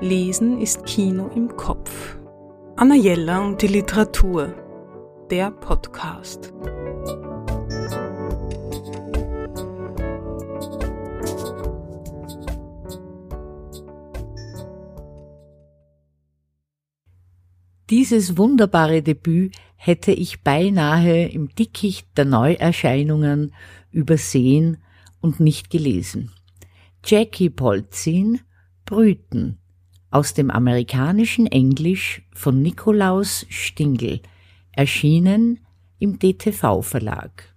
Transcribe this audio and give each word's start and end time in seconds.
Lesen 0.00 0.60
ist 0.60 0.86
Kino 0.86 1.28
im 1.34 1.56
Kopf. 1.56 2.16
Anna 2.76 2.94
Jella 2.94 3.44
und 3.44 3.60
die 3.60 3.66
Literatur. 3.66 4.54
Der 5.28 5.50
Podcast. 5.50 6.52
Dieses 17.90 18.36
wunderbare 18.36 19.02
Debüt 19.02 19.56
hätte 19.74 20.12
ich 20.12 20.44
beinahe 20.44 21.26
im 21.26 21.48
Dickicht 21.56 22.16
der 22.16 22.24
Neuerscheinungen 22.24 23.52
übersehen 23.90 24.76
und 25.20 25.40
nicht 25.40 25.70
gelesen. 25.70 26.30
Jackie 27.04 27.50
Polzin 27.50 28.40
Brüten 28.84 29.58
aus 30.10 30.34
dem 30.34 30.50
amerikanischen 30.50 31.46
Englisch 31.46 32.22
von 32.32 32.62
Nikolaus 32.62 33.46
Stingel, 33.48 34.20
erschienen 34.72 35.60
im 35.98 36.18
DTV 36.18 36.82
Verlag. 36.82 37.54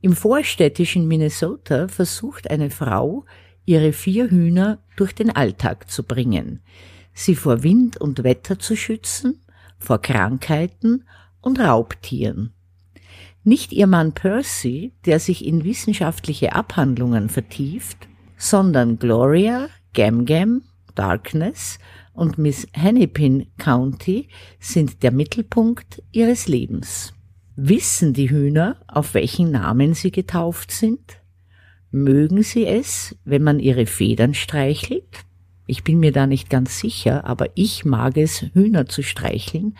Im 0.00 0.14
vorstädtischen 0.14 1.06
Minnesota 1.06 1.86
versucht 1.86 2.50
eine 2.50 2.70
Frau, 2.70 3.24
ihre 3.64 3.92
vier 3.92 4.30
Hühner 4.30 4.78
durch 4.96 5.14
den 5.14 5.30
Alltag 5.30 5.88
zu 5.88 6.02
bringen, 6.02 6.60
sie 7.14 7.36
vor 7.36 7.62
Wind 7.62 7.98
und 7.98 8.24
Wetter 8.24 8.58
zu 8.58 8.74
schützen, 8.74 9.42
vor 9.78 10.00
Krankheiten 10.00 11.04
und 11.40 11.60
Raubtieren. 11.60 12.52
Nicht 13.44 13.72
ihr 13.72 13.86
Mann 13.86 14.12
Percy, 14.12 14.92
der 15.04 15.18
sich 15.18 15.44
in 15.44 15.64
wissenschaftliche 15.64 16.52
Abhandlungen 16.52 17.28
vertieft, 17.28 18.08
sondern 18.36 18.98
Gloria, 18.98 19.68
Gamgam, 19.94 20.62
Darkness 20.94 21.78
und 22.12 22.38
Miss 22.38 22.66
Hennepin 22.72 23.46
County 23.58 24.28
sind 24.58 25.02
der 25.02 25.12
Mittelpunkt 25.12 26.02
ihres 26.12 26.48
Lebens. 26.48 27.14
Wissen 27.56 28.12
die 28.12 28.30
Hühner, 28.30 28.76
auf 28.88 29.14
welchen 29.14 29.50
Namen 29.50 29.94
sie 29.94 30.10
getauft 30.10 30.70
sind? 30.70 31.18
Mögen 31.90 32.42
sie 32.42 32.66
es, 32.66 33.16
wenn 33.24 33.42
man 33.42 33.60
ihre 33.60 33.86
Federn 33.86 34.34
streichelt? 34.34 35.24
Ich 35.66 35.84
bin 35.84 36.00
mir 36.00 36.12
da 36.12 36.26
nicht 36.26 36.50
ganz 36.50 36.78
sicher, 36.78 37.24
aber 37.24 37.48
ich 37.54 37.84
mag 37.84 38.16
es, 38.16 38.42
Hühner 38.54 38.86
zu 38.86 39.02
streicheln. 39.02 39.76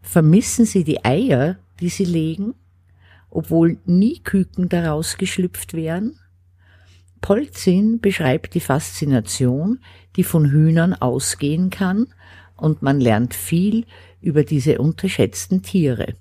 Vermissen 0.00 0.64
sie 0.64 0.84
die 0.84 1.04
Eier, 1.04 1.58
die 1.80 1.88
sie 1.88 2.04
legen, 2.04 2.54
obwohl 3.30 3.78
nie 3.84 4.20
Küken 4.20 4.68
daraus 4.68 5.18
geschlüpft 5.18 5.74
wären? 5.74 6.18
Polzin 7.22 8.00
beschreibt 8.00 8.54
die 8.54 8.60
Faszination, 8.60 9.78
die 10.16 10.24
von 10.24 10.50
Hühnern 10.50 10.92
ausgehen 10.92 11.70
kann, 11.70 12.08
und 12.56 12.82
man 12.82 13.00
lernt 13.00 13.32
viel 13.34 13.86
über 14.20 14.44
diese 14.44 14.78
unterschätzten 14.78 15.62
Tiere. 15.62 16.14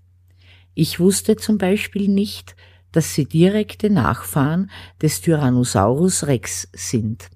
Ich 0.73 0.99
wusste 0.99 1.35
zum 1.35 1.57
Beispiel 1.57 2.07
nicht, 2.07 2.55
dass 2.91 3.13
sie 3.13 3.25
direkte 3.25 3.89
Nachfahren 3.89 4.69
des 5.01 5.21
Tyrannosaurus 5.21 6.27
Rex 6.27 6.69
sind. 6.73 7.29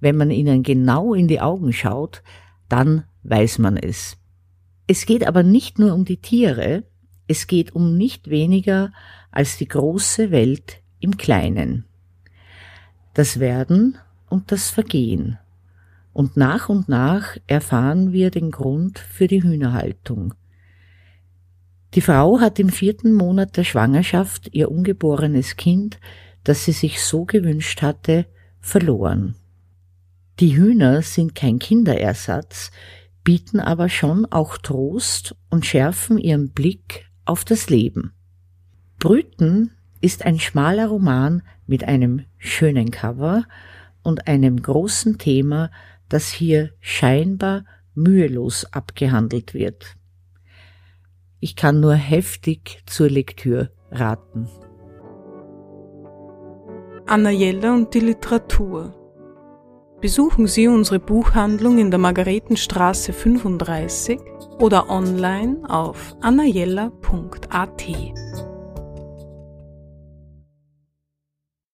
Wenn 0.00 0.16
man 0.16 0.30
ihnen 0.30 0.62
genau 0.62 1.14
in 1.14 1.26
die 1.26 1.40
Augen 1.40 1.72
schaut, 1.72 2.22
dann 2.68 3.04
weiß 3.22 3.58
man 3.58 3.76
es. 3.76 4.18
Es 4.86 5.06
geht 5.06 5.26
aber 5.26 5.42
nicht 5.42 5.78
nur 5.78 5.94
um 5.94 6.04
die 6.04 6.18
Tiere, 6.18 6.84
es 7.28 7.46
geht 7.46 7.74
um 7.74 7.96
nicht 7.96 8.28
weniger 8.28 8.92
als 9.30 9.56
die 9.56 9.68
große 9.68 10.30
Welt 10.30 10.82
im 11.00 11.16
Kleinen 11.16 11.86
das 13.14 13.40
Werden 13.40 13.96
und 14.28 14.52
das 14.52 14.70
Vergehen. 14.70 15.38
Und 16.12 16.36
nach 16.36 16.68
und 16.68 16.88
nach 16.88 17.36
erfahren 17.46 18.12
wir 18.12 18.30
den 18.30 18.50
Grund 18.50 18.98
für 18.98 19.26
die 19.26 19.42
Hühnerhaltung. 19.42 20.34
Die 21.94 22.00
Frau 22.00 22.40
hat 22.40 22.58
im 22.58 22.68
vierten 22.68 23.12
Monat 23.12 23.56
der 23.56 23.64
Schwangerschaft 23.64 24.50
ihr 24.52 24.70
ungeborenes 24.70 25.56
Kind, 25.56 25.98
das 26.42 26.64
sie 26.64 26.72
sich 26.72 27.02
so 27.02 27.24
gewünscht 27.24 27.82
hatte, 27.82 28.26
verloren. 28.60 29.36
Die 30.40 30.56
Hühner 30.56 31.02
sind 31.02 31.34
kein 31.34 31.60
Kinderersatz, 31.60 32.72
bieten 33.22 33.60
aber 33.60 33.88
schon 33.88 34.26
auch 34.26 34.58
Trost 34.58 35.36
und 35.50 35.64
schärfen 35.64 36.18
ihren 36.18 36.50
Blick 36.50 37.06
auf 37.24 37.44
das 37.44 37.70
Leben. 37.70 38.12
Brüten 38.98 39.70
ist 40.04 40.26
ein 40.26 40.38
schmaler 40.38 40.88
Roman 40.88 41.42
mit 41.66 41.84
einem 41.84 42.26
schönen 42.36 42.90
Cover 42.90 43.44
und 44.02 44.28
einem 44.28 44.60
großen 44.60 45.16
Thema, 45.16 45.70
das 46.10 46.28
hier 46.28 46.72
scheinbar 46.80 47.64
mühelos 47.94 48.66
abgehandelt 48.70 49.54
wird. 49.54 49.96
Ich 51.40 51.56
kann 51.56 51.80
nur 51.80 51.94
heftig 51.94 52.82
zur 52.84 53.08
Lektüre 53.08 53.70
raten. 53.90 54.46
Anna 57.06 57.30
Jella 57.30 57.72
und 57.72 57.94
die 57.94 58.00
Literatur. 58.00 58.94
Besuchen 60.02 60.46
Sie 60.46 60.68
unsere 60.68 61.00
Buchhandlung 61.00 61.78
in 61.78 61.90
der 61.90 61.98
Margaretenstraße 61.98 63.14
35 63.14 64.20
oder 64.58 64.90
online 64.90 65.62
auf 65.66 66.14
annajella.at. 66.20 67.84